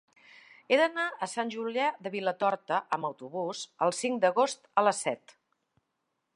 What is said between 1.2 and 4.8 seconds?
a Sant Julià de Vilatorta amb autobús el cinc d'agost